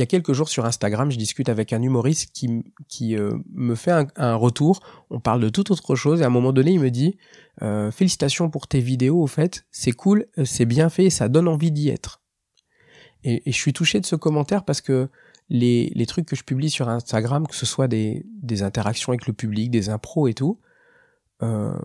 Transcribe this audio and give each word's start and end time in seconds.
il 0.00 0.02
y 0.02 0.04
a 0.04 0.06
quelques 0.06 0.32
jours 0.32 0.48
sur 0.48 0.64
Instagram, 0.64 1.10
je 1.10 1.18
discute 1.18 1.50
avec 1.50 1.74
un 1.74 1.82
humoriste 1.82 2.32
qui, 2.32 3.16
euh, 3.16 3.36
me 3.52 3.74
fait 3.74 3.92
un, 4.16 4.34
retour. 4.34 4.80
On 5.10 5.20
parle 5.20 5.42
de 5.42 5.50
toute 5.50 5.70
autre 5.70 5.94
chose 5.94 6.22
et 6.22 6.24
à 6.24 6.28
un 6.28 6.30
moment 6.30 6.54
donné, 6.54 6.70
il 6.70 6.80
me 6.80 6.90
dit 6.90 7.18
euh, 7.60 7.90
félicitations 7.90 8.48
pour 8.48 8.66
tes 8.66 8.80
vidéos. 8.80 9.20
Au 9.20 9.26
fait, 9.26 9.66
c'est 9.70 9.92
cool, 9.92 10.24
c'est 10.46 10.64
bien 10.64 10.88
fait, 10.88 11.10
ça 11.10 11.28
donne 11.28 11.48
envie 11.48 11.70
d'y 11.70 11.90
être. 11.90 12.22
Et, 13.24 13.42
je 13.44 13.52
suis 13.52 13.74
touché 13.74 14.00
de 14.00 14.06
ce 14.06 14.16
commentaire 14.16 14.64
parce 14.64 14.80
que 14.80 15.10
les, 15.50 15.92
les 15.94 16.06
trucs 16.06 16.24
que 16.24 16.34
je 16.34 16.44
publie 16.44 16.70
sur 16.70 16.88
Instagram, 16.88 17.46
que 17.46 17.54
ce 17.54 17.66
soit 17.66 17.86
des, 17.86 18.24
des 18.40 18.62
interactions 18.62 19.12
avec 19.12 19.26
le 19.26 19.34
public, 19.34 19.70
des 19.70 19.90
impros 19.90 20.28
et 20.28 20.34
tout, 20.34 20.58
euh, 21.42 21.78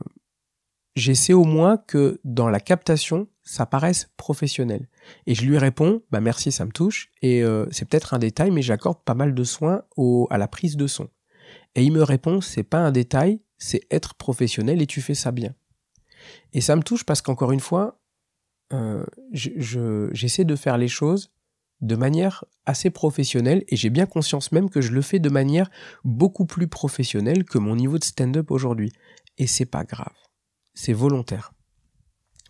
j'essaie 0.96 1.34
au 1.34 1.44
moins 1.44 1.76
que 1.76 2.22
dans 2.24 2.48
la 2.48 2.62
captation, 2.62 3.28
ça 3.46 3.66
paraisse 3.66 4.10
professionnel. 4.18 4.90
Et 5.28 5.36
je 5.36 5.46
lui 5.46 5.58
réponds, 5.58 6.02
bah 6.12 6.20
merci, 6.20 6.52
ça 6.52 6.66
me 6.66 6.72
touche, 6.72 7.12
et 7.22 7.44
euh, 7.44 7.68
c'est 7.72 7.88
peut-être 7.88 8.14
un 8.14 8.20
détail, 8.20 8.52
mais 8.52 8.64
j'accorde 8.64 9.04
pas 9.04 9.14
mal 9.14 9.34
de 9.34 9.44
soins 9.44 9.84
au, 9.96 10.28
à 10.32 10.38
la 10.38 10.48
prise 10.48 10.76
de 10.76 10.88
son. 10.88 11.08
Et 11.76 11.84
il 11.84 11.94
me 11.94 12.04
répond, 12.04 12.42
c'est 12.42 12.64
pas 12.64 12.80
un 12.80 12.92
détail, 12.92 13.40
c'est 13.58 13.82
être 13.92 14.16
professionnel 14.16 14.82
et 14.82 14.88
tu 14.88 15.02
fais 15.02 15.14
ça 15.14 15.32
bien. 15.32 15.54
Et 16.54 16.62
ça 16.62 16.76
me 16.76 16.82
touche 16.82 17.04
parce 17.04 17.22
qu'encore 17.22 17.52
une 17.52 17.60
fois, 17.60 18.02
euh, 18.74 19.06
j'essaie 19.32 20.44
de 20.44 20.56
faire 20.56 20.78
les 20.78 20.88
choses 20.88 21.32
de 21.82 21.96
manière 21.96 22.46
assez 22.66 22.90
professionnelle 22.90 23.64
et 23.68 23.76
j'ai 23.76 23.90
bien 23.90 24.06
conscience 24.06 24.52
même 24.52 24.70
que 24.70 24.82
je 24.82 24.92
le 24.92 25.02
fais 25.02 25.20
de 25.20 25.30
manière 25.30 25.70
beaucoup 26.04 26.46
plus 26.46 26.68
professionnelle 26.68 27.44
que 27.44 27.60
mon 27.60 27.76
niveau 27.76 28.00
de 28.00 28.04
stand-up 28.04 28.50
aujourd'hui. 28.50 28.92
Et 29.38 29.46
c'est 29.46 29.66
pas 29.66 29.84
grave. 29.84 30.16
C'est 30.74 30.94
volontaire. 30.94 31.55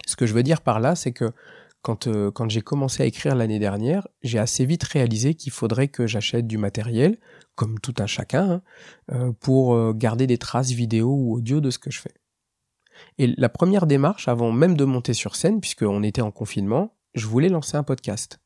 Ce 0.06 0.16
que 0.16 0.26
je 0.26 0.34
veux 0.34 0.44
dire 0.44 0.62
par 0.62 0.80
là, 0.80 0.96
c'est 0.96 1.12
que 1.12 1.32
quand, 1.82 2.08
euh, 2.08 2.32
quand 2.32 2.50
j'ai 2.50 2.62
commencé 2.62 3.04
à 3.04 3.06
écrire 3.06 3.36
l'année 3.36 3.60
dernière, 3.60 4.08
j'ai 4.24 4.40
assez 4.40 4.66
vite 4.66 4.84
réalisé 4.84 5.36
qu'il 5.36 5.52
faudrait 5.52 5.88
que 5.88 6.08
j'achète 6.08 6.48
du 6.48 6.58
matériel, 6.58 7.20
comme 7.54 7.80
tout 7.80 7.94
un 8.00 8.08
chacun, 8.08 8.50
hein, 8.50 8.62
euh, 9.12 9.32
pour 9.40 9.76
euh, 9.76 9.94
garder 9.94 10.26
des 10.26 10.40
traces 10.40 10.72
vidéo 10.72 11.10
ou 11.10 11.36
audio 11.36 11.62
de 11.62 11.70
ce 11.70 11.78
que 11.78 11.92
je 11.92 12.02
fais. 12.02 12.16
Et 13.20 13.28
la 13.38 13.50
première 13.50 13.86
démarche, 13.86 14.28
avant 14.28 14.52
même 14.52 14.76
de 14.76 14.84
monter 14.84 15.14
sur 15.14 15.36
scène, 15.36 15.60
puisqu'on 15.62 16.02
était 16.02 16.22
en 16.22 16.32
confinement, 16.32 16.96
je 17.14 17.28
voulais 17.28 17.50
lancer 17.50 17.78
un 17.78 17.84
podcast. 17.84 18.40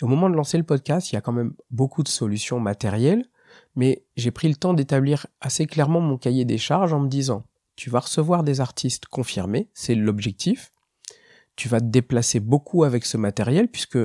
Et 0.00 0.04
au 0.04 0.08
moment 0.08 0.30
de 0.30 0.34
lancer 0.34 0.56
le 0.56 0.64
podcast, 0.64 1.12
il 1.12 1.16
y 1.16 1.18
a 1.18 1.20
quand 1.20 1.32
même 1.32 1.52
beaucoup 1.70 2.02
de 2.02 2.08
solutions 2.08 2.58
matérielles, 2.58 3.26
mais 3.76 4.06
j'ai 4.16 4.30
pris 4.30 4.48
le 4.48 4.54
temps 4.54 4.72
d'établir 4.72 5.26
assez 5.40 5.66
clairement 5.66 6.00
mon 6.00 6.16
cahier 6.16 6.46
des 6.46 6.58
charges 6.58 6.94
en 6.94 7.00
me 7.00 7.08
disant, 7.08 7.44
tu 7.76 7.90
vas 7.90 8.00
recevoir 8.00 8.44
des 8.44 8.60
artistes 8.60 9.06
confirmés, 9.06 9.68
c'est 9.74 9.94
l'objectif, 9.94 10.72
tu 11.58 11.68
vas 11.68 11.80
te 11.80 11.86
déplacer 11.86 12.38
beaucoup 12.38 12.84
avec 12.84 13.04
ce 13.04 13.16
matériel 13.16 13.66
puisque 13.66 13.98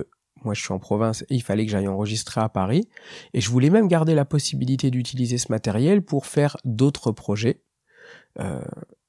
moi 0.43 0.55
je 0.55 0.61
suis 0.61 0.73
en 0.73 0.79
province 0.79 1.21
et 1.29 1.35
il 1.35 1.43
fallait 1.43 1.67
que 1.67 1.71
j'aille 1.71 1.87
enregistrer 1.87 2.41
à 2.41 2.49
Paris 2.49 2.89
et 3.35 3.41
je 3.41 3.49
voulais 3.51 3.69
même 3.69 3.87
garder 3.87 4.15
la 4.15 4.25
possibilité 4.25 4.89
d'utiliser 4.89 5.37
ce 5.37 5.51
matériel 5.51 6.01
pour 6.01 6.25
faire 6.25 6.57
d'autres 6.65 7.11
projets. 7.11 7.61
Euh, 8.39 8.59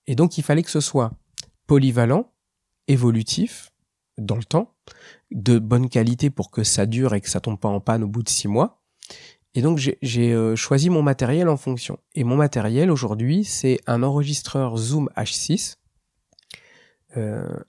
et 0.07 0.15
donc 0.15 0.37
il 0.37 0.45
fallait 0.45 0.63
que 0.63 0.71
ce 0.71 0.81
soit 0.81 1.13
polyvalent, 1.67 2.35
évolutif, 2.87 3.73
dans 4.19 4.37
le 4.37 4.45
temps, 4.45 4.75
de 5.31 5.59
bonne 5.59 5.89
qualité 5.89 6.29
pour 6.29 6.51
que 6.51 6.65
ça 6.65 6.85
dure 6.85 7.15
et 7.15 7.23
que 7.23 7.31
ça 7.31 7.41
tombe 7.41 7.59
pas 7.59 7.71
en 7.71 7.81
panne 7.81 8.05
au 8.05 8.09
bout 8.09 8.23
de 8.23 8.29
six 8.29 8.47
mois. 8.47 8.83
Et 9.55 9.63
donc 9.63 9.79
j'ai 9.79 10.35
euh, 10.35 10.55
choisi 10.55 10.91
mon 10.91 11.03
matériel 11.03 11.49
en 11.49 11.57
fonction. 11.57 11.99
Et 12.15 12.25
mon 12.25 12.37
matériel 12.37 12.91
aujourd'hui 12.91 13.43
c'est 13.45 13.81
un 13.87 14.03
enregistreur 14.03 14.77
Zoom 14.77 15.09
H6 15.17 15.77
euh, 15.77 15.84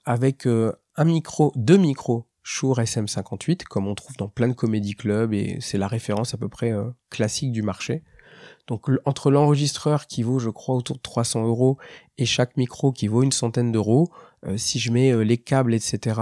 avec 0.04 0.46
euh, 0.46 0.72
un 0.96 1.04
micro, 1.04 1.52
deux 1.56 1.76
micros 1.76 2.28
Shure 2.42 2.78
SM58, 2.78 3.64
comme 3.64 3.88
on 3.88 3.94
trouve 3.94 4.16
dans 4.16 4.28
plein 4.28 4.48
de 4.48 4.52
comédie 4.52 4.94
clubs, 4.94 5.32
et 5.32 5.58
c'est 5.60 5.78
la 5.78 5.88
référence 5.88 6.32
à 6.32 6.38
peu 6.38 6.48
près 6.48 6.72
euh, 6.72 6.90
classique 7.10 7.52
du 7.52 7.62
marché. 7.62 8.04
Donc 8.68 8.88
entre 9.04 9.30
l'enregistreur 9.30 10.06
qui 10.06 10.22
vaut, 10.22 10.38
je 10.38 10.50
crois, 10.50 10.76
autour 10.76 10.96
de 10.96 11.02
300 11.02 11.46
euros 11.46 11.78
et 12.18 12.26
chaque 12.26 12.56
micro 12.56 12.92
qui 12.92 13.08
vaut 13.08 13.22
une 13.22 13.32
centaine 13.32 13.70
d'euros, 13.70 14.10
si 14.56 14.80
je 14.80 14.90
mets 14.90 15.24
les 15.24 15.38
câbles, 15.38 15.72
etc., 15.72 16.20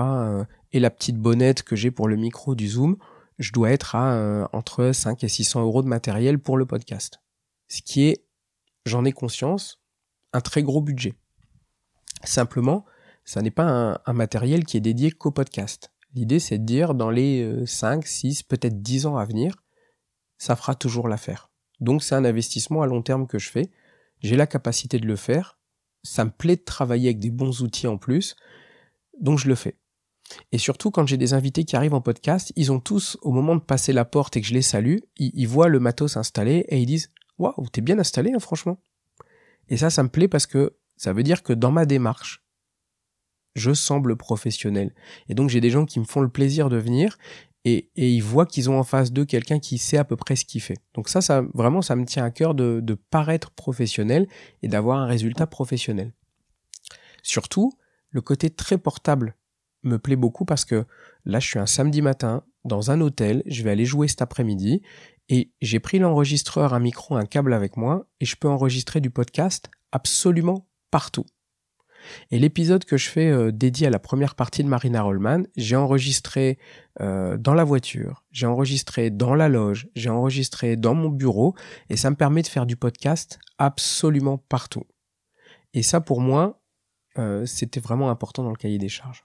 et 0.73 0.79
la 0.81 0.91
petite 0.91 1.17
bonnette 1.17 1.63
que 1.63 1.75
j'ai 1.75 1.91
pour 1.91 2.07
le 2.07 2.17
micro 2.17 2.55
du 2.55 2.69
Zoom, 2.69 2.97
je 3.39 3.51
dois 3.53 3.71
être 3.71 3.95
à 3.95 4.49
entre 4.53 4.93
5 4.93 5.25
et 5.25 5.29
600 5.29 5.63
euros 5.63 5.83
de 5.83 5.89
matériel 5.89 6.39
pour 6.39 6.59
le 6.59 6.67
podcast. 6.67 7.21
Ce 7.69 7.81
qui 7.81 8.09
est, 8.09 8.27
j'en 8.85 9.07
ai 9.07 9.13
conscience, 9.13 9.83
un 10.35 10.43
très 10.43 10.63
gros 10.63 10.83
budget. 10.83 11.15
Simplement, 12.25 12.85
ça 13.25 13.43
n'est 13.43 13.51
pas 13.51 14.01
un, 14.05 14.13
matériel 14.13 14.65
qui 14.65 14.77
est 14.77 14.81
dédié 14.81 15.11
qu'au 15.11 15.31
podcast. 15.31 15.93
L'idée, 16.15 16.39
c'est 16.39 16.59
de 16.59 16.65
dire 16.65 16.95
dans 16.95 17.11
les 17.11 17.67
5, 17.67 18.05
euh, 18.05 18.07
6, 18.07 18.43
peut-être 18.45 18.83
10 18.83 19.07
ans 19.07 19.17
à 19.17 19.25
venir, 19.25 19.57
ça 20.39 20.57
fera 20.57 20.75
toujours 20.75 21.09
l'affaire. 21.09 21.51
Donc 21.81 22.03
c'est 22.03 22.15
un 22.15 22.25
investissement 22.25 22.83
à 22.83 22.87
long 22.87 23.03
terme 23.03 23.27
que 23.27 23.39
je 23.39 23.51
fais. 23.51 23.71
J'ai 24.21 24.37
la 24.37 24.47
capacité 24.47 24.99
de 24.99 25.07
le 25.07 25.17
faire. 25.17 25.59
Ça 26.03 26.25
me 26.25 26.31
plaît 26.31 26.57
de 26.57 26.63
travailler 26.63 27.09
avec 27.09 27.19
des 27.19 27.31
bons 27.31 27.63
outils 27.63 27.87
en 27.87 27.99
plus. 27.99 28.37
Donc 29.21 29.39
je 29.39 29.49
le 29.49 29.55
fais. 29.55 29.79
Et 30.53 30.59
surtout, 30.59 30.91
quand 30.91 31.07
j'ai 31.07 31.17
des 31.17 31.35
invités 31.35 31.65
qui 31.65 31.77
arrivent 31.77 31.95
en 31.95 32.01
podcast, 32.01 32.53
ils 32.57 32.73
ont 32.73 32.81
tous, 32.81 33.19
au 33.23 33.33
moment 33.33 33.57
de 33.57 33.61
passer 33.61 33.93
la 33.93 34.05
porte 34.05 34.37
et 34.37 34.41
que 34.41 34.47
je 34.47 34.55
les 34.55 34.63
salue, 34.63 34.99
ils, 35.17 35.47
voient 35.47 35.69
le 35.69 35.81
matos 35.81 36.17
installé 36.17 36.65
et 36.69 36.81
ils 36.81 36.87
disent 36.87 37.11
Waouh, 37.39 37.69
t'es 37.71 37.81
bien 37.81 37.99
installé, 37.99 38.33
hein, 38.33 38.39
franchement. 38.39 38.79
Et 39.69 39.77
ça, 39.77 39.91
ça 39.91 40.03
me 40.03 40.09
plaît 40.09 40.29
parce 40.29 40.47
que 40.47 40.77
ça 40.97 41.13
veut 41.13 41.23
dire 41.23 41.43
que 41.43 41.53
dans 41.53 41.73
ma 41.73 41.85
démarche, 41.85 42.44
je 43.55 43.73
semble 43.73 44.17
professionnel. 44.17 44.95
Et 45.29 45.35
donc 45.35 45.51
j'ai 45.51 45.61
des 45.61 45.71
gens 45.71 45.85
qui 45.85 46.01
me 46.01 46.05
font 46.05 46.21
le 46.21 46.29
plaisir 46.29 46.69
de 46.69 46.77
venir 46.77 47.19
et, 47.65 47.91
et 47.97 48.11
ils 48.11 48.23
voient 48.23 48.47
qu'ils 48.47 48.69
ont 48.69 48.79
en 48.79 48.85
face 48.85 49.13
d'eux 49.13 49.25
quelqu'un 49.25 49.59
qui 49.59 49.79
sait 49.79 49.97
à 49.97 50.05
peu 50.05 50.17
près 50.17 50.37
ce 50.37 50.45
qu'il 50.45 50.61
fait. 50.61 50.79
Donc 50.95 51.09
ça, 51.09 51.21
ça 51.21 51.43
vraiment, 51.55 51.83
ça 51.83 51.97
me 51.97 52.05
tient 52.05 52.25
à 52.25 52.31
cœur 52.31 52.55
de, 52.55 52.81
de 52.83 52.95
paraître 52.95 53.51
professionnel 53.51 54.29
et 54.63 54.69
d'avoir 54.69 54.99
un 54.99 55.07
résultat 55.07 55.47
professionnel. 55.47 56.13
Surtout, 57.23 57.73
le 58.11 58.21
côté 58.21 58.51
très 58.51 58.77
portable 58.77 59.35
me 59.83 59.99
plaît 59.99 60.17
beaucoup 60.17 60.45
parce 60.45 60.65
que 60.65 60.85
là, 61.25 61.41
je 61.41 61.47
suis 61.47 61.59
un 61.59 61.67
samedi 61.67 62.03
matin 62.03 62.45
dans 62.65 62.91
un 62.91 63.01
hôtel, 63.01 63.43
je 63.47 63.63
vais 63.63 63.71
aller 63.71 63.85
jouer 63.85 64.09
cet 64.09 64.23
après-midi 64.23 64.83
et 65.29 65.53
j'ai 65.61 65.81
pris 65.81 65.99
l'enregistreur, 65.99 66.75
un 66.75 66.81
micro, 66.81 67.17
un 67.17 67.27
câble 67.27 67.53
avec 67.55 67.77
moi 67.77 68.07
et 68.21 68.25
je 68.25 68.37
peux 68.37 68.49
enregistrer 68.49 69.01
du 69.01 69.11
podcast 69.11 69.71
absolument 69.93 70.69
partout. 70.91 71.25
Et 72.31 72.39
l'épisode 72.39 72.85
que 72.85 72.97
je 72.97 73.09
fais 73.09 73.31
euh, 73.31 73.53
dédié 73.53 73.87
à 73.87 73.91
la 73.91 73.99
première 73.99 74.35
partie 74.35 74.63
de 74.63 74.69
Marina 74.69 75.03
Rollman, 75.03 75.45
j'ai 75.57 75.77
enregistré 75.77 76.59
euh, 77.01 77.37
dans 77.37 77.55
la 77.55 77.65
voiture, 77.65 78.25
j'ai 78.31 78.47
enregistré 78.47 79.11
dans 79.11 79.35
la 79.35 79.49
loge, 79.49 79.89
j'ai 79.95 80.11
enregistré 80.11 80.77
dans 80.77 80.95
mon 80.95 81.09
bureau, 81.09 81.55
et 81.91 81.97
ça 81.97 82.11
me 82.11 82.17
permet 82.17 82.43
de 82.43 82.49
faire 82.49 82.67
du 82.67 82.77
podcast 82.77 83.39
absolument 83.59 84.39
partout. 84.39 84.85
Et 85.73 85.83
ça, 85.83 86.01
pour 86.01 86.21
moi, 86.21 86.63
euh, 87.19 87.47
c'était 87.47 87.81
vraiment 87.81 88.11
important 88.11 88.43
dans 88.43 88.51
le 88.51 88.57
cahier 88.57 88.79
des 88.79 88.89
charges. 88.89 89.25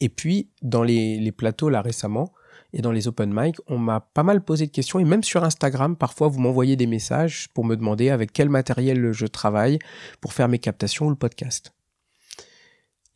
Et 0.00 0.08
puis, 0.08 0.50
dans 0.62 0.82
les, 0.82 1.18
les 1.18 1.32
plateaux, 1.32 1.68
là, 1.68 1.82
récemment, 1.82 2.32
et 2.72 2.82
dans 2.82 2.92
les 2.92 3.08
open 3.08 3.32
mic, 3.34 3.56
on 3.66 3.78
m'a 3.78 4.00
pas 4.00 4.22
mal 4.22 4.44
posé 4.44 4.66
de 4.66 4.70
questions 4.70 4.98
et 4.98 5.04
même 5.04 5.22
sur 5.22 5.44
Instagram, 5.44 5.96
parfois 5.96 6.28
vous 6.28 6.40
m'envoyez 6.40 6.76
des 6.76 6.86
messages 6.86 7.48
pour 7.54 7.64
me 7.64 7.76
demander 7.76 8.10
avec 8.10 8.32
quel 8.32 8.48
matériel 8.48 9.12
je 9.12 9.26
travaille 9.26 9.78
pour 10.20 10.32
faire 10.32 10.48
mes 10.48 10.58
captations 10.58 11.06
ou 11.06 11.10
le 11.10 11.16
podcast. 11.16 11.72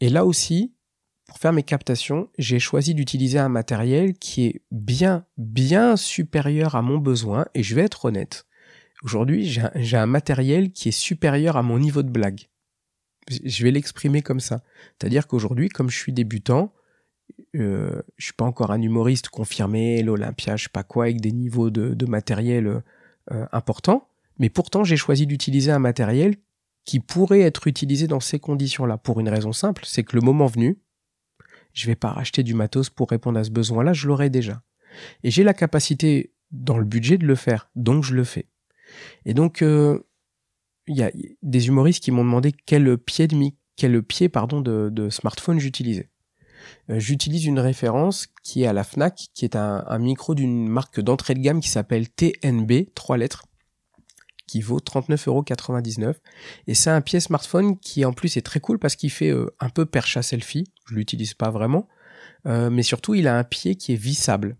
Et 0.00 0.08
là 0.08 0.24
aussi, 0.24 0.74
pour 1.26 1.38
faire 1.38 1.52
mes 1.52 1.62
captations, 1.62 2.28
j'ai 2.38 2.58
choisi 2.58 2.94
d'utiliser 2.94 3.38
un 3.38 3.48
matériel 3.48 4.14
qui 4.14 4.46
est 4.46 4.62
bien, 4.70 5.24
bien 5.38 5.96
supérieur 5.96 6.74
à 6.74 6.82
mon 6.82 6.98
besoin 6.98 7.46
et 7.54 7.62
je 7.62 7.74
vais 7.74 7.82
être 7.82 8.04
honnête. 8.04 8.46
Aujourd'hui, 9.02 9.46
j'ai 9.74 9.96
un 9.96 10.06
matériel 10.06 10.72
qui 10.72 10.88
est 10.88 10.92
supérieur 10.92 11.56
à 11.56 11.62
mon 11.62 11.78
niveau 11.78 12.02
de 12.02 12.10
blague. 12.10 12.48
Je 13.30 13.62
vais 13.62 13.70
l'exprimer 13.70 14.22
comme 14.22 14.40
ça. 14.40 14.62
C'est-à-dire 14.98 15.26
qu'aujourd'hui, 15.26 15.68
comme 15.68 15.90
je 15.90 15.98
suis 15.98 16.12
débutant, 16.12 16.72
euh, 17.56 18.02
je 18.16 18.24
suis 18.26 18.34
pas 18.34 18.44
encore 18.44 18.70
un 18.70 18.80
humoriste 18.82 19.28
confirmé, 19.28 20.02
l'Olympia, 20.02 20.56
je 20.56 20.64
sais 20.64 20.70
pas 20.70 20.82
quoi, 20.82 21.04
avec 21.04 21.20
des 21.20 21.32
niveaux 21.32 21.70
de, 21.70 22.06
matériel 22.06 22.66
euh, 22.66 23.46
importants. 23.52 24.08
Mais 24.38 24.50
pourtant, 24.50 24.84
j'ai 24.84 24.96
choisi 24.96 25.26
d'utiliser 25.26 25.70
un 25.70 25.78
matériel 25.78 26.36
qui 26.84 27.00
pourrait 27.00 27.40
être 27.40 27.66
utilisé 27.66 28.06
dans 28.06 28.20
ces 28.20 28.38
conditions-là. 28.38 28.98
Pour 28.98 29.20
une 29.20 29.28
raison 29.28 29.52
simple, 29.52 29.84
c'est 29.86 30.02
que 30.04 30.16
le 30.16 30.22
moment 30.22 30.46
venu, 30.46 30.78
je 31.72 31.86
vais 31.86 31.94
pas 31.94 32.10
racheter 32.10 32.42
du 32.42 32.54
matos 32.54 32.90
pour 32.90 33.08
répondre 33.10 33.38
à 33.38 33.44
ce 33.44 33.50
besoin-là, 33.50 33.92
je 33.92 34.06
l'aurai 34.06 34.30
déjà. 34.30 34.62
Et 35.22 35.30
j'ai 35.30 35.44
la 35.44 35.54
capacité 35.54 36.32
dans 36.50 36.78
le 36.78 36.84
budget 36.84 37.18
de 37.18 37.26
le 37.26 37.34
faire, 37.34 37.70
donc 37.74 38.04
je 38.04 38.14
le 38.14 38.24
fais. 38.24 38.48
Et 39.24 39.34
donc, 39.34 39.62
euh, 39.62 40.06
il 40.86 40.96
y 40.96 41.02
a 41.02 41.10
des 41.42 41.68
humoristes 41.68 42.02
qui 42.02 42.10
m'ont 42.10 42.24
demandé 42.24 42.52
quel 42.66 42.98
pied 42.98 43.26
de 43.26 43.36
quel 43.76 44.02
pied 44.02 44.28
pardon 44.28 44.60
de, 44.60 44.88
de 44.92 45.10
smartphone 45.10 45.58
j'utilisais. 45.58 46.10
Euh, 46.90 46.98
j'utilise 46.98 47.44
une 47.46 47.58
référence 47.58 48.28
qui 48.42 48.62
est 48.62 48.66
à 48.66 48.72
la 48.72 48.84
FNAC, 48.84 49.28
qui 49.34 49.44
est 49.44 49.56
un, 49.56 49.98
micro 49.98 50.34
d'une 50.34 50.68
marque 50.68 51.00
d'entrée 51.00 51.34
de 51.34 51.40
gamme 51.40 51.60
qui 51.60 51.68
s'appelle 51.68 52.08
TNB, 52.08 52.92
trois 52.94 53.16
lettres, 53.16 53.46
qui 54.46 54.60
vaut 54.60 54.80
39,99€. 54.80 56.14
Et 56.66 56.74
c'est 56.74 56.90
un 56.90 57.00
pied 57.00 57.20
smartphone 57.20 57.78
qui 57.78 58.04
en 58.04 58.12
plus 58.12 58.36
est 58.36 58.42
très 58.42 58.60
cool 58.60 58.78
parce 58.78 58.96
qu'il 58.96 59.10
fait 59.10 59.30
euh, 59.30 59.54
un 59.60 59.68
peu 59.68 59.86
perche 59.86 60.20
selfie. 60.20 60.64
Je 60.86 60.94
l'utilise 60.94 61.34
pas 61.34 61.50
vraiment. 61.50 61.88
Euh, 62.46 62.70
mais 62.70 62.82
surtout, 62.82 63.14
il 63.14 63.28
a 63.28 63.38
un 63.38 63.44
pied 63.44 63.76
qui 63.76 63.92
est 63.92 63.96
vissable. 63.96 64.56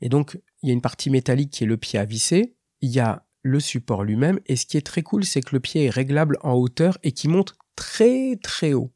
Et 0.00 0.08
donc, 0.08 0.38
il 0.62 0.68
y 0.68 0.70
a 0.70 0.74
une 0.74 0.82
partie 0.82 1.10
métallique 1.10 1.50
qui 1.50 1.64
est 1.64 1.66
le 1.66 1.76
pied 1.76 1.98
à 1.98 2.04
visser, 2.04 2.56
il 2.80 2.90
y 2.90 3.00
a 3.00 3.24
le 3.42 3.60
support 3.60 4.04
lui-même, 4.04 4.38
et 4.46 4.56
ce 4.56 4.66
qui 4.66 4.76
est 4.76 4.86
très 4.86 5.02
cool, 5.02 5.24
c'est 5.24 5.40
que 5.40 5.54
le 5.54 5.60
pied 5.60 5.86
est 5.86 5.90
réglable 5.90 6.38
en 6.42 6.54
hauteur 6.54 6.98
et 7.02 7.12
qui 7.12 7.28
monte 7.28 7.54
très 7.74 8.36
très 8.42 8.74
haut. 8.74 8.92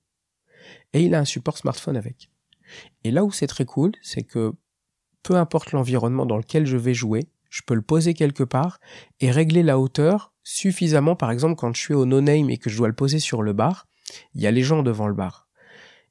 Et 0.95 1.03
il 1.03 1.15
a 1.15 1.19
un 1.19 1.25
support 1.25 1.59
smartphone 1.59 1.97
avec. 1.97 2.31
Et 3.03 3.11
là 3.11 3.25
où 3.25 3.31
c'est 3.31 3.47
très 3.47 3.67
cool, 3.67 3.93
c'est 4.01 4.23
que 4.23 4.55
peu 5.23 5.35
importe 5.37 5.73
l'environnement 5.73 6.25
dans 6.25 6.39
lequel 6.39 6.67
je 6.67 6.77
vais 6.77 6.95
jouer, 6.95 7.29
je 7.51 7.63
peux 7.67 7.75
le 7.75 7.83
poser 7.83 8.15
quelque 8.15 8.45
part 8.45 8.81
et 9.21 9.31
régler 9.31 9.63
la 9.63 9.79
hauteur 9.79 10.33
suffisamment, 10.43 11.17
par 11.17 11.31
exemple 11.31 11.57
quand 11.57 11.75
je 11.75 11.81
suis 11.81 11.95
au 11.95 12.07
no-name 12.07 12.51
et 12.51 12.59
que 12.59 12.71
je 12.71 12.77
dois 12.77 12.89
le 12.89 12.95
poser 12.95 13.19
sur 13.19 13.43
le 13.43 13.53
bar, 13.53 13.87
il 14.35 14.43
y 14.43 14.47
a 14.47 14.51
les 14.51 14.63
gens 14.63 14.83
devant 14.83 15.09
le 15.09 15.15
bar. 15.15 15.49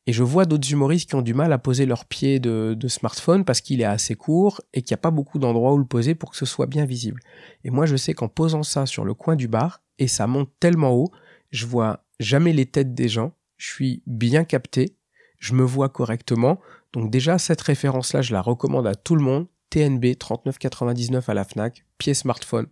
Et 0.05 0.11
je 0.11 0.23
vois 0.23 0.45
d'autres 0.45 0.69
humoristes 0.69 1.09
qui 1.09 1.15
ont 1.15 1.21
du 1.21 1.33
mal 1.33 1.53
à 1.53 1.57
poser 1.57 1.85
leur 1.85 2.05
pied 2.05 2.39
de, 2.39 2.77
smartphone 2.87 3.45
parce 3.45 3.61
qu'il 3.61 3.79
est 3.79 3.85
assez 3.85 4.15
court 4.15 4.59
et 4.73 4.81
qu'il 4.81 4.93
n'y 4.93 4.99
a 4.99 5.01
pas 5.01 5.11
beaucoup 5.11 5.39
d'endroits 5.39 5.73
où 5.73 5.77
le 5.77 5.85
poser 5.85 6.13
pour 6.13 6.31
que 6.31 6.37
ce 6.37 6.45
soit 6.45 6.65
bien 6.65 6.85
visible. 6.85 7.21
Et 7.63 7.69
moi, 7.69 7.85
je 7.85 7.95
sais 7.95 8.13
qu'en 8.13 8.27
posant 8.27 8.63
ça 8.63 8.85
sur 8.85 9.05
le 9.05 9.13
coin 9.13 9.37
du 9.37 9.47
bar, 9.47 9.81
et 9.99 10.07
ça 10.07 10.27
monte 10.27 10.49
tellement 10.59 10.91
haut, 10.91 11.11
je 11.51 11.65
vois 11.65 12.03
jamais 12.19 12.51
les 12.51 12.65
têtes 12.65 12.93
des 12.93 13.07
gens, 13.07 13.31
je 13.63 13.71
suis 13.71 14.03
bien 14.05 14.43
capté, 14.43 14.97
je 15.39 15.53
me 15.53 15.63
vois 15.63 15.87
correctement. 15.87 16.59
Donc 16.91 17.09
déjà, 17.09 17.37
cette 17.37 17.61
référence-là, 17.61 18.21
je 18.21 18.33
la 18.33 18.41
recommande 18.41 18.85
à 18.85 18.93
tout 18.93 19.15
le 19.15 19.23
monde. 19.23 19.47
TNB 19.69 20.03
39,99 20.03 21.23
à 21.29 21.33
la 21.33 21.45
FNAC, 21.45 21.85
pied 21.97 22.13
smartphone. 22.13 22.67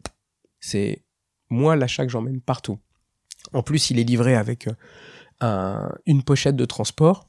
C'est 0.59 1.05
moi 1.49 1.77
l'achat 1.77 2.05
que 2.05 2.11
j'emmène 2.11 2.41
partout. 2.41 2.77
En 3.53 3.63
plus, 3.63 3.89
il 3.89 3.99
est 3.99 4.03
livré 4.03 4.35
avec 4.35 4.67
euh, 5.41 5.89
une 6.05 6.23
pochette 6.23 6.57
de 6.57 6.65
transport. 6.65 7.25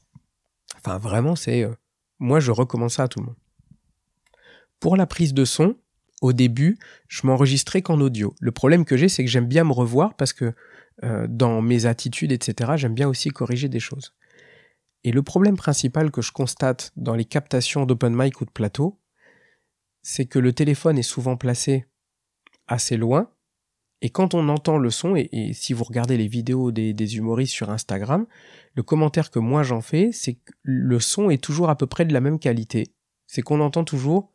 Enfin, 0.77 0.97
vraiment, 0.97 1.37
c'est. 1.37 1.63
Euh, 1.63 1.73
moi, 2.19 2.41
je 2.41 2.51
recommande 2.51 2.91
ça 2.91 3.03
à 3.03 3.07
tout 3.07 3.21
le 3.21 3.27
monde. 3.27 3.37
Pour 4.81 4.97
la 4.97 5.07
prise 5.07 5.33
de 5.33 5.45
son, 5.45 5.77
au 6.23 6.33
début, 6.33 6.79
je 7.07 7.27
m'enregistrais 7.27 7.81
qu'en 7.81 7.99
audio. 7.99 8.33
Le 8.39 8.51
problème 8.51 8.85
que 8.85 8.97
j'ai, 8.97 9.09
c'est 9.09 9.23
que 9.23 9.29
j'aime 9.29 9.47
bien 9.47 9.63
me 9.63 9.73
revoir 9.73 10.15
parce 10.15 10.33
que 10.33 10.53
euh, 11.03 11.27
dans 11.29 11.61
mes 11.61 11.85
attitudes, 11.85 12.31
etc., 12.31 12.71
j'aime 12.75 12.93
bien 12.93 13.07
aussi 13.07 13.29
corriger 13.29 13.69
des 13.69 13.79
choses. 13.79 14.13
Et 15.03 15.11
le 15.11 15.21
problème 15.21 15.57
principal 15.57 16.11
que 16.11 16.21
je 16.21 16.31
constate 16.31 16.91
dans 16.95 17.13
les 17.13 17.25
captations 17.25 17.85
d'open 17.85 18.15
mic 18.15 18.41
ou 18.41 18.45
de 18.45 18.51
plateau, 18.51 18.99
c'est 20.01 20.25
que 20.25 20.39
le 20.39 20.53
téléphone 20.53 20.97
est 20.97 21.03
souvent 21.03 21.37
placé 21.37 21.85
assez 22.67 22.97
loin 22.97 23.29
et 24.03 24.09
quand 24.09 24.33
on 24.33 24.49
entend 24.49 24.77
le 24.77 24.89
son, 24.89 25.15
et, 25.15 25.53
si 25.53 25.71
vous 25.71 25.85
regardez 25.85 26.17
les 26.17 26.27
vidéos 26.27 26.73
des, 26.73 27.15
humoristes 27.15 27.53
sur 27.53 27.69
Instagram, 27.69 28.25
le 28.75 28.83
commentaire 28.83 29.31
que 29.31 29.39
moi 29.39 29.63
j'en 29.63 29.79
fais, 29.79 30.11
c'est 30.11 30.33
que 30.33 30.51
le 30.61 30.99
son 30.99 31.29
est 31.29 31.41
toujours 31.41 31.69
à 31.69 31.77
peu 31.77 31.87
près 31.87 32.03
de 32.03 32.11
la 32.11 32.19
même 32.19 32.37
qualité. 32.37 32.93
C'est 33.27 33.41
qu'on 33.41 33.61
entend 33.61 33.85
toujours 33.85 34.32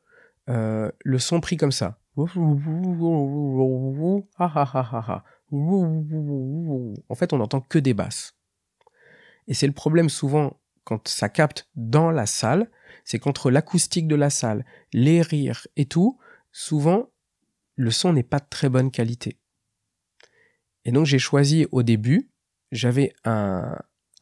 euh, 0.49 0.91
le 1.05 1.19
son 1.19 1.41
pris 1.41 1.56
comme 1.56 1.73
ça. 1.73 1.99
En 7.09 7.15
fait, 7.15 7.33
on 7.33 7.39
n'entend 7.39 7.61
que 7.61 7.79
des 7.79 7.95
basses. 7.95 8.35
Et 9.47 9.55
c'est 9.55 9.67
le 9.67 9.73
problème 9.73 10.09
souvent 10.09 10.59
quand 10.85 11.06
ça 11.06 11.29
capte 11.29 11.69
dans 11.75 12.11
la 12.11 12.25
salle, 12.27 12.71
c'est 13.05 13.19
qu'entre 13.19 13.50
l'acoustique 13.50 14.09
de 14.09 14.15
la 14.15 14.31
salle, 14.31 14.65
les 14.93 15.21
rires 15.21 15.67
et 15.77 15.85
tout, 15.85 16.19
souvent, 16.50 17.11
le 17.77 17.91
son 17.91 18.12
n'est 18.12 18.23
pas 18.23 18.39
de 18.39 18.47
très 18.49 18.69
bonne 18.69 18.91
qualité. 18.91 19.39
Et 20.85 20.93
donc 20.93 21.05
j'ai 21.05 21.19
choisi 21.19 21.67
au 21.73 21.83
début, 21.83 22.31
j'avais 22.73 23.12
un, 23.25 23.79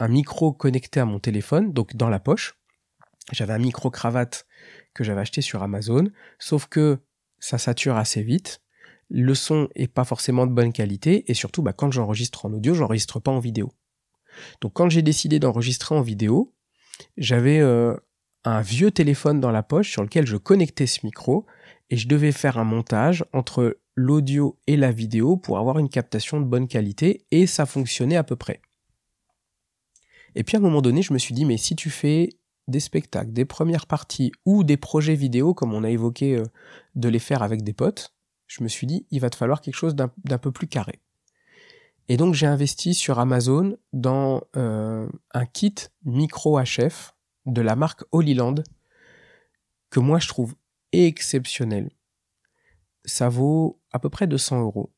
micro 0.09 0.53
connecté 0.53 0.99
à 0.99 1.05
mon 1.05 1.21
téléphone, 1.21 1.73
donc 1.73 1.95
dans 1.95 2.09
la 2.09 2.19
poche. 2.19 2.59
J'avais 3.33 3.53
un 3.53 3.59
micro 3.59 3.91
cravate 3.91 4.47
que 4.97 5.05
j'avais 5.05 5.21
acheté 5.21 5.43
sur 5.43 5.63
Amazon, 5.63 6.09
sauf 6.39 6.67
que 6.67 6.99
ça 7.39 7.59
sature 7.59 7.97
assez 7.97 8.23
vite. 8.23 8.63
Le 9.09 9.35
son 9.35 9.69
est 9.77 9.87
pas 9.87 10.05
forcément 10.05 10.47
de 10.47 10.53
bonne 10.53 10.73
qualité 10.73 11.31
et 11.31 11.35
surtout 11.35 11.63
bah, 11.63 11.73
quand 11.73 11.93
j'enregistre 11.93 12.47
en 12.47 12.53
audio, 12.53 12.75
j'enregistre 12.75 13.21
pas 13.21 13.31
en 13.31 13.39
vidéo. 13.39 13.73
Donc 14.61 14.73
quand 14.73 14.89
j'ai 14.89 15.03
décidé 15.03 15.39
d'enregistrer 15.39 15.95
en 15.95 16.03
vidéo, 16.03 16.53
j'avais 17.17 17.61
euh, 17.61 17.95
un 18.45 18.61
vieux 18.63 18.91
téléphone 18.91 19.41
dans 19.41 19.51
la 19.51 19.63
poche 19.63 19.91
sur 19.91 20.03
lequel 20.03 20.27
je 20.27 20.37
connectais 20.37 20.87
ce 20.87 21.05
micro 21.05 21.47
et 21.91 21.97
je 21.97 22.09
devais 22.09 22.33
faire 22.33 22.59
un 22.59 22.65
montage 22.65 23.25
entre 23.33 23.79
l'audio 23.95 24.59
et 24.67 24.77
la 24.77 24.91
vidéo 24.91 25.37
pour 25.37 25.59
avoir 25.59 25.79
une 25.79 25.89
captation 25.89 26.41
de 26.41 26.47
bonne 26.47 26.69
qualité 26.69 27.27
et 27.31 27.47
ça 27.47 27.65
fonctionnait 27.65 28.17
à 28.17 28.25
peu 28.25 28.37
près. 28.37 28.61
Et 30.35 30.45
puis 30.45 30.57
à 30.57 30.61
un 30.61 30.63
moment 30.63 30.83
donné, 30.83 31.03
je 31.03 31.13
me 31.13 31.19
suis 31.19 31.35
dit, 31.35 31.45
mais 31.45 31.57
si 31.57 31.77
tu 31.77 31.91
fais 31.91 32.31
des 32.69 32.81
spectacles, 32.81 33.33
des 33.33 33.45
premières 33.45 33.87
parties 33.87 34.33
ou 34.45 34.65
des 34.65 34.77
projets 34.77 35.15
vidéo, 35.15 35.55
comme 35.55 35.73
on 35.73 35.85
a 35.85 35.91
évoqué 35.91 36.37
euh, 36.37 36.45
de 36.95 37.09
les 37.09 37.19
faire 37.19 37.43
avec 37.43 37.63
des 37.63 37.73
potes, 37.73 38.15
je 38.47 38.63
me 38.63 38.69
suis 38.69 38.87
dit, 38.87 39.07
il 39.11 39.21
va 39.21 39.31
te 39.31 39.37
falloir 39.37 39.61
quelque 39.61 39.75
chose 39.75 39.95
d'un 39.97 40.39
peu 40.39 40.53
plus 40.53 40.69
carré. 40.69 41.01
Et 42.09 42.17
donc 42.17 42.35
j'ai 42.35 42.47
investi 42.47 42.95
sur 42.95 43.19
Amazon 43.19 43.77
dans 43.93 44.43
euh, 44.57 45.09
un 45.33 45.47
kit 45.47 45.75
micro 46.05 46.61
HF 46.61 47.15
de 47.47 47.61
la 47.61 47.75
marque 47.75 48.05
Holyland 48.13 48.63
que 49.91 49.99
moi 49.99 50.21
je 50.21 50.29
trouve 50.29 50.55
exceptionnel 50.93 51.91
ça 53.07 53.29
vaut 53.29 53.81
à 53.93 53.99
peu 53.99 54.11
près 54.11 54.27
200 54.27 54.61
euros. 54.61 54.93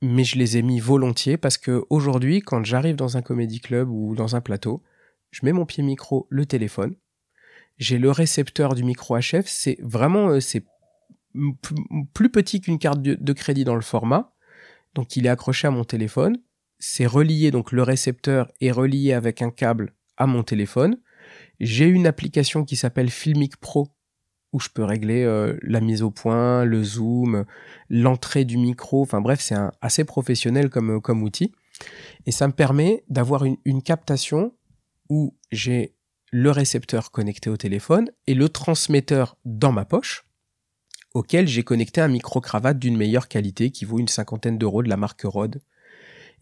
Mais 0.00 0.24
je 0.24 0.38
les 0.38 0.56
ai 0.56 0.62
mis 0.62 0.78
volontiers 0.78 1.36
parce 1.36 1.58
que 1.58 1.84
aujourd'hui, 1.90 2.40
quand 2.40 2.64
j'arrive 2.64 2.96
dans 2.96 3.16
un 3.16 3.22
comédie 3.22 3.60
club 3.60 3.90
ou 3.90 4.14
dans 4.14 4.36
un 4.36 4.40
plateau, 4.40 4.82
je 5.30 5.44
mets 5.44 5.52
mon 5.52 5.66
pied 5.66 5.82
micro, 5.82 6.26
le 6.30 6.46
téléphone. 6.46 6.96
J'ai 7.78 7.98
le 7.98 8.10
récepteur 8.10 8.74
du 8.74 8.84
micro 8.84 9.18
HF. 9.18 9.46
C'est 9.46 9.78
vraiment, 9.82 10.30
euh, 10.30 10.40
c'est 10.40 10.64
plus 12.14 12.30
petit 12.30 12.60
qu'une 12.60 12.78
carte 12.78 13.00
de 13.00 13.32
crédit 13.32 13.64
dans 13.64 13.76
le 13.76 13.82
format. 13.82 14.32
Donc 14.94 15.16
il 15.16 15.26
est 15.26 15.30
accroché 15.30 15.66
à 15.68 15.70
mon 15.70 15.84
téléphone. 15.84 16.38
C'est 16.78 17.06
relié, 17.06 17.50
donc 17.50 17.72
le 17.72 17.82
récepteur 17.82 18.50
est 18.60 18.70
relié 18.70 19.12
avec 19.12 19.42
un 19.42 19.50
câble 19.50 19.94
à 20.16 20.26
mon 20.26 20.42
téléphone. 20.42 20.98
J'ai 21.60 21.86
une 21.86 22.06
application 22.06 22.64
qui 22.64 22.76
s'appelle 22.76 23.10
Filmic 23.10 23.56
Pro 23.56 23.88
où 24.52 24.60
je 24.60 24.68
peux 24.70 24.84
régler 24.84 25.24
euh, 25.24 25.58
la 25.62 25.80
mise 25.80 26.02
au 26.02 26.10
point, 26.10 26.64
le 26.64 26.82
zoom, 26.82 27.44
l'entrée 27.90 28.44
du 28.44 28.56
micro. 28.56 29.02
Enfin 29.02 29.20
bref, 29.20 29.40
c'est 29.40 29.56
assez 29.80 30.04
professionnel 30.04 30.70
comme, 30.70 30.96
euh, 30.96 31.00
comme 31.00 31.22
outil. 31.22 31.52
Et 32.26 32.32
ça 32.32 32.46
me 32.46 32.52
permet 32.52 33.04
d'avoir 33.08 33.44
une, 33.44 33.58
une 33.64 33.82
captation 33.82 34.52
où 35.08 35.36
j'ai 35.50 35.94
le 36.30 36.50
récepteur 36.50 37.10
connecté 37.10 37.50
au 37.50 37.56
téléphone 37.56 38.10
et 38.26 38.34
le 38.34 38.48
transmetteur 38.48 39.36
dans 39.44 39.72
ma 39.72 39.84
poche 39.84 40.24
auquel 41.14 41.48
j'ai 41.48 41.62
connecté 41.62 42.00
un 42.00 42.08
micro-cravate 42.08 42.78
d'une 42.78 42.96
meilleure 42.96 43.28
qualité 43.28 43.70
qui 43.70 43.84
vaut 43.84 43.98
une 43.98 44.08
cinquantaine 44.08 44.58
d'euros 44.58 44.82
de 44.82 44.88
la 44.88 44.96
marque 44.96 45.22
Rode. 45.24 45.60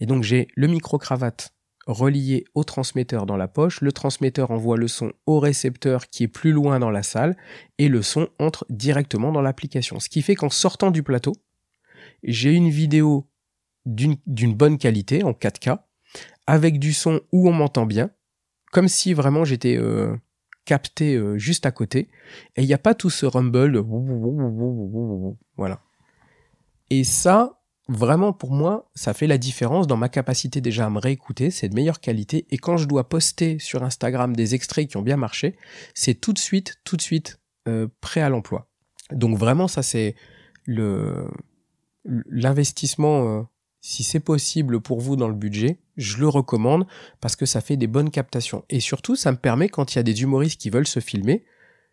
Et 0.00 0.07
donc 0.07 0.23
j'ai 0.23 0.49
le 0.55 0.67
micro-cravate 0.67 1.55
relié 1.87 2.45
au 2.55 2.64
transmetteur 2.64 3.26
dans 3.26 3.37
la 3.37 3.47
poche, 3.49 3.81
le 3.81 3.93
transmetteur 3.93 4.50
envoie 4.50 4.76
le 4.76 4.88
son 4.88 5.12
au 5.25 5.38
récepteur 5.38 6.09
qui 6.09 6.25
est 6.25 6.29
plus 6.29 6.50
loin 6.52 6.81
dans 6.81 6.91
la 6.91 7.05
salle, 7.05 7.37
et 7.79 7.88
le 7.88 8.02
son 8.02 8.29
entre 8.38 8.67
directement 8.69 9.31
dans 9.31 9.41
l'application. 9.41 10.00
Ce 10.00 10.09
qui 10.09 10.23
fait 10.23 10.35
qu'en 10.35 10.50
sortant 10.50 10.91
du 10.91 11.05
plateau, 11.05 11.33
j'ai 12.25 12.52
une 12.52 12.71
vidéo 12.71 13.29
d'une 13.85 14.55
bonne 14.55 14.79
qualité, 14.79 15.23
en 15.23 15.31
4K, 15.31 15.79
avec 16.49 16.81
du 16.81 16.93
son 16.93 17.21
où 17.31 17.49
on 17.49 17.52
m'entend 17.52 17.87
bien, 17.87 18.11
comme 18.73 18.89
si 18.89 19.15
vraiment 19.15 19.45
j'étais 19.45 19.77
euh, 19.77 20.15
capté 20.65 21.15
euh, 21.15 21.39
juste 21.39 21.67
à 21.67 21.71
côté, 21.71 22.09
et 22.57 22.63
il 22.63 22.67
n'y 22.67 22.75
a 22.75 22.79
pas 22.79 22.95
tout 22.95 23.11
ce 23.11 23.27
rumble 23.27 23.73
de... 23.73 25.37
Voilà. 25.57 25.81
Et 26.91 27.05
ça, 27.05 27.61
vraiment 27.89 28.33
pour 28.33 28.53
moi, 28.53 28.91
ça 28.95 29.15
fait 29.15 29.27
la 29.27 29.39
différence 29.39 29.87
dans 29.87 29.97
ma 29.97 30.09
capacité 30.09 30.61
déjà 30.61 30.87
à 30.87 30.91
me 30.91 30.99
réécouter, 30.99 31.51
c'est 31.51 31.69
de 31.69 31.75
meilleure 31.75 32.01
qualité. 32.01 32.47
Et 32.51 32.59
quand 32.59 32.77
je 32.77 32.87
dois 32.87 33.09
poster 33.09 33.59
sur 33.59 33.83
Instagram 33.83 34.35
des 34.35 34.55
extraits 34.55 34.89
qui 34.89 34.97
ont 34.97 35.03
bien 35.03 35.17
marché, 35.17 35.57
c'est 35.95 36.15
tout 36.15 36.33
de 36.33 36.39
suite, 36.39 36.77
tout 36.85 36.97
de 36.97 37.03
suite 37.03 37.41
euh, 37.69 37.89
prêt 38.01 38.21
à 38.21 38.29
l'emploi. 38.29 38.69
Donc 39.13 39.39
vraiment, 39.39 39.69
ça 39.69 39.83
c'est 39.83 40.15
le 40.65 41.29
l'investissement, 42.05 43.29
euh, 43.29 43.43
si 43.81 44.05
c'est 44.05 44.21
possible 44.21 44.81
pour 44.81 45.01
vous 45.01 45.17
dans 45.17 45.29
le 45.29 45.35
budget, 45.35 45.79
je 45.97 46.19
le 46.19 46.29
recommande 46.29 46.87
parce 47.21 47.37
que 47.37 47.47
ça 47.47 47.61
fait 47.61 47.76
des 47.76 47.87
bonnes 47.87 48.11
captations. 48.11 48.65
Et 48.69 48.81
surtout, 48.81 49.17
ça 49.17 49.33
me 49.33 49.37
permet 49.37 49.69
quand 49.69 49.95
il 49.95 49.97
y 49.97 49.99
a 49.99 50.03
des 50.03 50.23
humoristes 50.23 50.61
qui 50.61 50.71
veulent 50.71 50.87
se 50.87 51.00
filmer, 51.00 51.45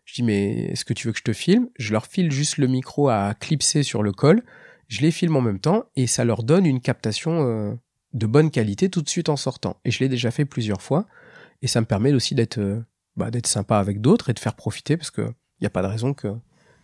je 0.04 0.14
dis 0.14 0.22
mais 0.22 0.66
est-ce 0.66 0.84
que 0.84 0.92
tu 0.92 1.06
veux 1.06 1.12
que 1.12 1.18
je 1.18 1.24
te 1.24 1.32
filme? 1.32 1.68
Je 1.78 1.92
leur 1.92 2.06
file 2.06 2.30
juste 2.30 2.58
le 2.58 2.66
micro 2.66 3.08
à 3.08 3.34
clipser 3.34 3.82
sur 3.82 4.02
le 4.02 4.12
col 4.12 4.42
je 4.88 5.00
les 5.00 5.10
filme 5.10 5.36
en 5.36 5.40
même 5.40 5.58
temps 5.58 5.84
et 5.96 6.06
ça 6.06 6.24
leur 6.24 6.42
donne 6.42 6.66
une 6.66 6.80
captation 6.80 7.46
euh, 7.46 7.74
de 8.12 8.26
bonne 8.26 8.50
qualité 8.50 8.88
tout 8.88 9.02
de 9.02 9.08
suite 9.08 9.28
en 9.28 9.36
sortant. 9.36 9.76
Et 9.84 9.90
je 9.90 10.00
l'ai 10.00 10.08
déjà 10.08 10.30
fait 10.30 10.44
plusieurs 10.44 10.82
fois 10.82 11.06
et 11.62 11.66
ça 11.66 11.80
me 11.80 11.86
permet 11.86 12.12
aussi 12.12 12.34
d'être 12.34 12.58
euh, 12.58 12.80
bah, 13.16 13.30
d'être 13.30 13.46
sympa 13.46 13.78
avec 13.78 14.00
d'autres 14.00 14.30
et 14.30 14.34
de 14.34 14.38
faire 14.38 14.54
profiter 14.54 14.96
parce 14.96 15.10
que 15.10 15.22
il 15.22 15.62
n'y 15.62 15.66
a 15.66 15.70
pas 15.70 15.82
de 15.82 15.88
raison 15.88 16.14
que 16.14 16.28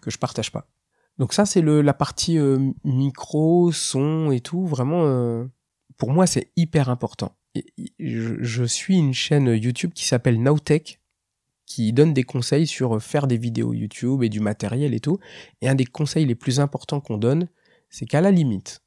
que 0.01 0.11
je 0.11 0.19
partage 0.19 0.51
pas. 0.51 0.67
Donc 1.19 1.35
ça 1.35 1.45
c'est 1.45 1.63
la 1.63 1.95
partie 1.95 2.39
euh, 2.39 2.71
micro, 2.85 3.73
son 3.73 4.31
et 4.31 4.41
tout 4.41 4.67
vraiment 4.67 5.05
pour 6.01 6.11
moi 6.11 6.27
c'est 6.27 6.51
hyper 6.57 6.89
important. 6.89 7.37
je, 8.01 8.65
suis 8.65 8.97
une 8.97 9.15
chaîne 9.15 9.47
YouTube 9.47 9.93
qui 9.95 10.05
s'appelle 10.07 10.43
Nowtech 10.43 11.01
qui 11.67 11.93
donne 11.93 12.13
des 12.13 12.25
conseils 12.25 12.67
sur 12.67 12.97
euh, 12.97 12.99
faire 12.99 13.29
des 13.29 13.37
vidéos 13.37 13.73
YouTube 13.73 14.25
et 14.25 14.29
du 14.29 14.41
matériel 14.41 14.93
et 14.93 14.99
tout. 14.99 15.21
Et 15.61 15.69
un 15.69 15.77
des 15.77 15.85
conseils 15.85 16.27
les 16.27 16.35
plus 16.35 16.59
importants 16.59 17.01
qu'on 17.01 17.17
donne, 17.17 17.47
c'est 17.91 18.07
qu'à 18.07 18.21
la 18.21 18.33
limite, 18.33 18.83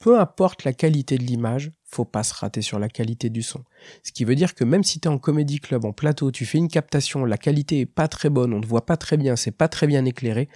peu 0.00 0.18
importe 0.18 0.64
la 0.64 0.72
qualité 0.72 1.16
de 1.16 1.22
l'image, 1.22 1.70
faut 1.84 2.04
pas 2.04 2.24
se 2.24 2.34
rater 2.34 2.60
sur 2.60 2.80
la 2.80 2.88
qualité 2.88 3.30
du 3.30 3.42
son. 3.42 3.62
Ce 4.02 4.10
qui 4.10 4.24
veut 4.24 4.34
dire 4.34 4.56
que 4.56 4.64
même 4.64 4.82
si 4.82 4.98
tu 4.98 5.06
es 5.06 5.10
en 5.10 5.18
comédie 5.18 5.60
club, 5.60 5.84
en 5.84 5.92
plateau, 5.92 6.32
tu 6.32 6.44
fais 6.44 6.58
une 6.58 6.68
captation, 6.68 7.24
la 7.24 7.38
qualité 7.38 7.80
est 7.80 7.86
pas 7.86 8.08
très 8.08 8.30
bonne, 8.30 8.52
on 8.52 8.58
ne 8.58 8.66
voit 8.66 8.84
pas 8.84 8.96
très 8.96 9.16
bien, 9.16 9.36
c'est 9.36 9.56
pas 9.56 9.68
très 9.68 9.86
bien 9.86 10.04
éclairé, 10.04 10.48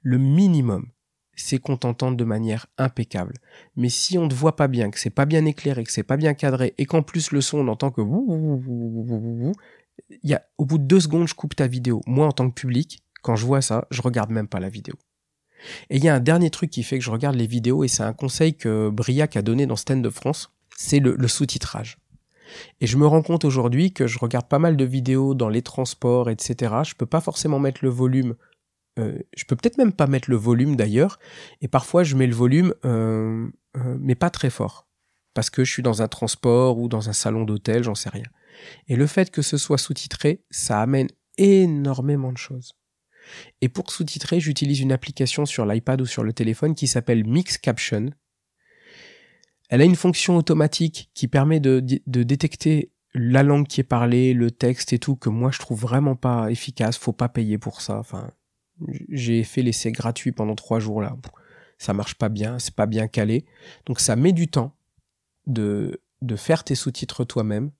le 0.00 0.16
minimum, 0.16 0.86
c'est 1.40 1.58
qu'on 1.58 1.76
t'entende 1.76 2.16
de 2.16 2.24
manière 2.24 2.66
impeccable. 2.78 3.34
Mais 3.76 3.88
si 3.88 4.18
on 4.18 4.26
ne 4.26 4.34
voit 4.34 4.56
pas 4.56 4.68
bien, 4.68 4.90
que 4.90 4.98
c'est 4.98 5.10
pas 5.10 5.26
bien 5.26 5.44
éclairé, 5.44 5.84
que 5.84 5.92
c'est 5.92 6.02
pas 6.02 6.16
bien 6.16 6.34
cadré, 6.34 6.74
et 6.78 6.86
qu'en 6.86 7.02
plus 7.02 7.30
le 7.32 7.40
son 7.40 7.58
on 7.58 7.68
entend 7.68 7.90
que 7.90 8.02
il 10.22 10.30
y 10.30 10.34
a, 10.34 10.42
au 10.58 10.64
bout 10.64 10.78
de 10.78 10.84
deux 10.84 11.00
secondes, 11.00 11.28
je 11.28 11.34
coupe 11.34 11.56
ta 11.56 11.66
vidéo. 11.66 12.00
Moi, 12.06 12.26
en 12.26 12.32
tant 12.32 12.48
que 12.48 12.54
public, 12.54 13.02
quand 13.22 13.36
je 13.36 13.44
vois 13.44 13.62
ça, 13.62 13.86
je 13.90 14.00
regarde 14.00 14.30
même 14.30 14.48
pas 14.48 14.60
la 14.60 14.68
vidéo. 14.68 14.94
Et 15.90 15.96
il 15.96 16.04
y 16.04 16.08
a 16.08 16.14
un 16.14 16.20
dernier 16.20 16.50
truc 16.50 16.70
qui 16.70 16.84
fait 16.84 16.98
que 16.98 17.04
je 17.04 17.10
regarde 17.10 17.34
les 17.34 17.46
vidéos, 17.46 17.82
et 17.84 17.88
c'est 17.88 18.04
un 18.04 18.12
conseil 18.12 18.54
que 18.54 18.90
Briac 18.90 19.36
a 19.36 19.42
donné 19.42 19.66
dans 19.66 19.76
Stand 19.76 20.02
de 20.02 20.10
France, 20.10 20.50
c'est 20.76 21.00
le, 21.00 21.16
le 21.16 21.28
sous-titrage. 21.28 21.98
Et 22.80 22.86
je 22.86 22.96
me 22.96 23.06
rends 23.06 23.22
compte 23.22 23.44
aujourd'hui 23.44 23.92
que 23.92 24.06
je 24.06 24.18
regarde 24.18 24.48
pas 24.48 24.58
mal 24.58 24.76
de 24.76 24.84
vidéos 24.84 25.34
dans 25.34 25.48
les 25.48 25.62
transports, 25.62 26.30
etc. 26.30 26.74
Je 26.84 26.94
peux 26.94 27.06
pas 27.06 27.20
forcément 27.20 27.58
mettre 27.58 27.80
le 27.82 27.90
volume 27.90 28.36
euh, 28.98 29.18
je 29.36 29.44
peux 29.44 29.56
peut-être 29.56 29.78
même 29.78 29.92
pas 29.92 30.06
mettre 30.06 30.30
le 30.30 30.36
volume 30.36 30.76
d'ailleurs, 30.76 31.18
et 31.60 31.68
parfois 31.68 32.02
je 32.02 32.16
mets 32.16 32.26
le 32.26 32.34
volume, 32.34 32.74
euh, 32.84 33.48
euh, 33.76 33.96
mais 34.00 34.14
pas 34.14 34.30
très 34.30 34.50
fort, 34.50 34.88
parce 35.34 35.50
que 35.50 35.64
je 35.64 35.72
suis 35.72 35.82
dans 35.82 36.02
un 36.02 36.08
transport 36.08 36.78
ou 36.78 36.88
dans 36.88 37.08
un 37.08 37.12
salon 37.12 37.44
d'hôtel, 37.44 37.84
j'en 37.84 37.94
sais 37.94 38.10
rien. 38.10 38.26
Et 38.88 38.96
le 38.96 39.06
fait 39.06 39.30
que 39.30 39.42
ce 39.42 39.56
soit 39.56 39.78
sous-titré, 39.78 40.42
ça 40.50 40.80
amène 40.80 41.08
énormément 41.36 42.32
de 42.32 42.38
choses. 42.38 42.72
Et 43.60 43.68
pour 43.68 43.92
sous-titrer, 43.92 44.40
j'utilise 44.40 44.80
une 44.80 44.90
application 44.90 45.46
sur 45.46 45.66
l'iPad 45.66 46.00
ou 46.00 46.06
sur 46.06 46.24
le 46.24 46.32
téléphone 46.32 46.74
qui 46.74 46.88
s'appelle 46.88 47.26
Mix 47.26 47.58
Caption. 47.58 48.10
Elle 49.68 49.82
a 49.82 49.84
une 49.84 49.96
fonction 49.96 50.36
automatique 50.36 51.10
qui 51.14 51.28
permet 51.28 51.60
de, 51.60 51.80
de 51.80 52.22
détecter 52.22 52.90
la 53.14 53.42
langue 53.42 53.66
qui 53.66 53.80
est 53.80 53.84
parlée, 53.84 54.32
le 54.32 54.50
texte 54.50 54.92
et 54.92 54.98
tout, 54.98 55.16
que 55.16 55.28
moi 55.28 55.50
je 55.50 55.58
trouve 55.58 55.80
vraiment 55.80 56.16
pas 56.16 56.50
efficace, 56.50 56.96
faut 56.98 57.12
pas 57.12 57.28
payer 57.28 57.58
pour 57.58 57.80
ça. 57.80 57.98
Enfin, 57.98 58.30
j'ai 59.08 59.44
fait 59.44 59.62
l'essai 59.62 59.92
gratuit 59.92 60.32
pendant 60.32 60.54
trois 60.54 60.80
jours 60.80 61.00
là. 61.00 61.16
Ça 61.78 61.92
marche 61.92 62.14
pas 62.14 62.28
bien, 62.28 62.58
c'est 62.58 62.74
pas 62.74 62.86
bien 62.86 63.06
calé. 63.06 63.44
Donc 63.86 64.00
ça 64.00 64.16
met 64.16 64.32
du 64.32 64.48
temps 64.48 64.74
de, 65.46 66.00
de 66.22 66.36
faire 66.36 66.64
tes 66.64 66.74
sous-titres 66.74 67.24
toi-même. 67.24 67.70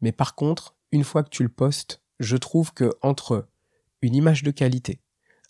Mais 0.00 0.12
par 0.12 0.34
contre, 0.34 0.76
une 0.92 1.04
fois 1.04 1.22
que 1.22 1.30
tu 1.30 1.42
le 1.42 1.48
postes, 1.48 2.02
je 2.20 2.36
trouve 2.36 2.72
que 2.72 2.90
entre 3.02 3.48
une 4.02 4.14
image 4.14 4.42
de 4.42 4.50
qualité, 4.50 5.00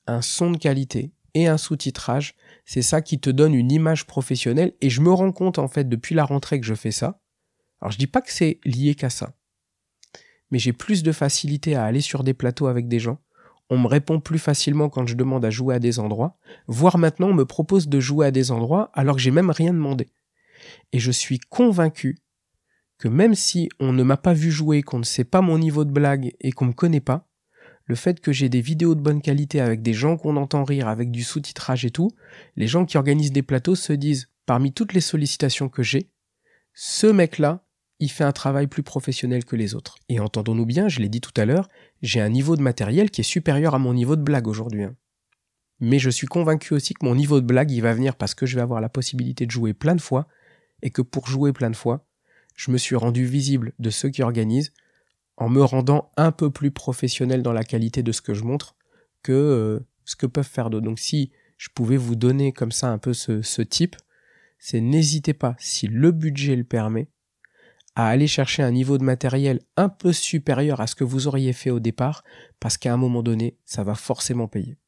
un 0.07 0.23
son 0.23 0.51
de 0.53 0.59
qualité 0.59 1.13
et 1.35 1.47
un 1.47 1.59
sous-titrage, 1.59 2.35
c'est 2.65 2.83
ça 2.83 3.03
qui 3.03 3.21
te 3.21 3.31
donne 3.31 3.55
une 3.55 3.73
image 3.73 4.07
professionnelle. 4.07 4.75
Et 4.81 4.91
je 4.91 5.01
me 5.01 5.13
rends 5.13 5.33
compte 5.33 5.59
en 5.59 5.69
fait 5.69 5.89
depuis 5.89 6.15
la 6.15 6.25
rentrée 6.25 6.61
que 6.61 6.67
je 6.67 6.75
fais 6.75 6.93
ça. 6.93 7.21
Alors 7.81 7.93
je 7.93 7.99
dis 7.99 8.07
pas 8.07 8.23
que 8.23 8.33
c'est 8.33 8.59
lié 8.65 8.95
qu'à 8.95 9.11
ça, 9.11 9.35
mais 10.51 10.59
j'ai 10.59 10.73
plus 10.73 11.03
de 11.03 11.13
facilité 11.13 11.77
à 11.77 11.85
aller 11.85 12.01
sur 12.01 12.25
des 12.25 12.35
plateaux 12.35 12.67
avec 12.67 12.89
des 12.89 12.99
gens 12.99 13.19
on 13.71 13.79
me 13.79 13.87
répond 13.87 14.21
plus 14.21 14.39
facilement 14.39 14.89
quand 14.89 15.07
je 15.07 15.15
demande 15.15 15.45
à 15.45 15.51
jouer 15.51 15.75
à 15.75 15.79
des 15.79 15.99
endroits, 15.99 16.37
voire 16.67 16.99
maintenant 16.99 17.29
on 17.29 17.35
me 17.35 17.45
propose 17.45 17.89
de 17.89 18.01
jouer 18.01 18.27
à 18.27 18.31
des 18.31 18.51
endroits 18.51 18.91
alors 18.95 19.17
que 19.17 19.23
j'ai 19.23 19.31
même 19.31 19.51
rien 19.51 19.73
demandé. 19.73 20.09
Et 20.93 20.99
je 20.99 21.11
suis 21.11 21.39
convaincu 21.39 22.19
que 22.99 23.09
même 23.09 23.35
si 23.35 23.69
on 23.79 23.93
ne 23.93 24.03
m'a 24.03 24.17
pas 24.17 24.33
vu 24.33 24.51
jouer, 24.51 24.83
qu'on 24.83 24.99
ne 24.99 25.05
sait 25.05 25.25
pas 25.25 25.41
mon 25.41 25.59
niveau 25.59 25.85
de 25.85 25.93
blague 25.93 26.35
et 26.41 26.53
qu'on 26.53 26.67
me 26.67 26.73
connaît 26.73 27.01
pas, 27.01 27.29
le 27.85 27.95
fait 27.95 28.21
que 28.21 28.33
j'ai 28.33 28.49
des 28.49 28.61
vidéos 28.61 28.95
de 28.95 29.01
bonne 29.01 29.23
qualité 29.23 29.61
avec 29.61 29.83
des 29.83 29.95
gens 29.95 30.17
qu'on 30.17 30.37
entend 30.37 30.65
rire, 30.65 30.89
avec 30.89 31.11
du 31.11 31.23
sous-titrage 31.23 31.85
et 31.85 31.91
tout, 31.91 32.11
les 32.57 32.67
gens 32.67 32.85
qui 32.85 32.99
organisent 32.99 33.33
des 33.33 33.43
plateaux 33.43 33.77
se 33.77 33.93
disent, 33.93 34.29
parmi 34.45 34.73
toutes 34.73 34.93
les 34.93 35.01
sollicitations 35.01 35.69
que 35.69 35.83
j'ai, 35.83 36.11
ce 36.75 37.07
mec-là, 37.07 37.65
il 38.01 38.11
fait 38.11 38.25
un 38.25 38.33
travail 38.33 38.67
plus 38.67 38.83
professionnel 38.83 39.45
que 39.45 39.57
les 39.57 39.75
autres. 39.75 39.97
Et 40.09 40.21
entendons-nous 40.21 40.67
bien, 40.67 40.89
je 40.89 41.01
l'ai 41.01 41.09
dit 41.09 41.21
tout 41.21 41.33
à 41.37 41.45
l'heure, 41.45 41.69
j'ai 42.03 42.21
un 42.21 42.29
niveau 42.29 42.57
de 42.57 42.63
matériel 42.63 43.11
qui 43.11 43.23
est 43.23 43.25
supérieur 43.25 43.75
à 43.75 43.79
mon 43.79 43.95
niveau 43.95 44.17
de 44.17 44.23
blague 44.23 44.47
aujourd'hui. 44.47 44.85
Hein. 44.85 44.95
Mais 45.81 45.99
je 45.99 46.11
suis 46.11 46.27
convaincu 46.27 46.75
aussi 46.75 46.95
que 46.95 47.05
mon 47.05 47.15
niveau 47.15 47.41
de 47.41 47.47
blague, 47.47 47.71
il 47.71 47.81
va 47.81 47.95
venir 47.95 48.17
parce 48.17 48.35
que 48.35 48.47
je 48.47 48.57
vais 48.57 48.63
avoir 48.63 48.81
la 48.81 48.89
possibilité 48.89 49.47
de 49.47 49.51
jouer 49.51 49.75
plein 49.75 49.95
de 49.95 50.01
fois, 50.01 50.29
et 50.83 50.91
que 50.91 51.03
pour 51.03 51.27
jouer 51.27 51.53
plein 51.53 51.71
de 51.71 51.77
fois, 51.77 52.07
je 52.55 52.71
me 52.71 52.79
suis 52.79 52.97
rendu 52.97 53.25
visible 53.25 53.73
de 53.79 53.91
ceux 53.91 54.11
qui 54.11 54.23
organisent, 54.23 54.73
en 55.37 55.49
me 55.49 55.63
rendant 55.63 56.11
un 56.17 56.33
peu 56.33 56.51
plus 56.51 56.73
professionnel 56.73 57.43
dans 57.43 57.53
la 57.53 57.63
qualité 57.63 58.03
de 58.03 58.11
ce 58.11 58.21
que 58.21 58.35
je 58.35 58.43
montre 58.43 58.77
que 59.23 59.33
euh, 59.33 59.81
ce 60.05 60.17
que 60.17 60.27
peuvent 60.27 60.49
faire 60.49 60.69
d'autres. 60.69 60.87
Donc 60.87 60.99
si 60.99 61.31
je 61.57 61.69
pouvais 61.73 61.97
vous 61.97 62.17
donner 62.17 62.53
comme 62.53 62.73
ça 62.73 62.91
un 62.91 62.99
peu 62.99 63.13
ce, 63.13 63.43
ce 63.43 63.63
type, 63.63 63.97
c'est 64.59 64.81
n'hésitez 64.81 65.35
pas, 65.35 65.55
si 65.59 65.87
le 65.87 66.11
budget 66.11 66.57
le 66.57 66.65
permet, 66.65 67.09
à 67.99 68.07
aller 68.07 68.29
chercher 68.29 68.63
un 68.63 68.71
niveau 68.71 68.97
de 68.97 69.03
matériel 69.03 69.59
un 69.77 69.89
peu 69.89 70.13
supérieur 70.13 70.81
à 70.81 70.87
ce 70.87 70.95
que 70.95 71.03
vous 71.03 71.27
auriez 71.27 71.53
fait 71.53 71.71
au 71.71 71.81
départ, 71.81 72.23
parce 72.61 72.79
qu'à 72.79 72.93
un 72.93 72.97
moment 72.97 73.25
donné, 73.25 73.57
ça 73.65 73.83
va 73.83 73.97
forcément 73.97 74.47
payer. 74.47 74.79